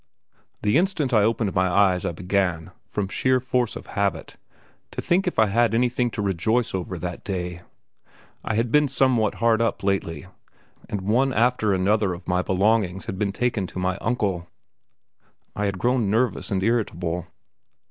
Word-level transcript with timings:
The 0.63 0.79
instant 0.79 1.13
I 1.13 1.21
opened 1.21 1.53
my 1.53 1.67
eyes 1.69 2.07
I 2.07 2.11
began, 2.11 2.71
from 2.87 3.07
sheer 3.07 3.39
force 3.39 3.75
of 3.75 3.85
habit, 3.93 4.35
to 4.89 4.99
think 4.99 5.27
if 5.27 5.37
I 5.37 5.45
had 5.45 5.75
anything 5.75 6.09
to 6.09 6.23
rejoice 6.23 6.73
over 6.73 6.97
that 6.97 7.23
day. 7.23 7.61
I 8.43 8.55
had 8.55 8.71
been 8.71 8.87
somewhat 8.87 9.35
hard 9.35 9.61
up 9.61 9.83
lately, 9.83 10.25
and 10.89 11.01
one 11.01 11.31
after 11.31 11.77
the 11.77 11.93
other 11.93 12.13
of 12.13 12.27
my 12.27 12.41
belongings 12.41 13.05
had 13.05 13.19
been 13.19 13.31
taken 13.31 13.67
to 13.67 13.77
my 13.77 13.97
"Uncle." 13.97 14.47
I 15.55 15.65
had 15.65 15.77
grown 15.77 16.09
nervous 16.09 16.49
and 16.49 16.63
irritable. 16.63 17.27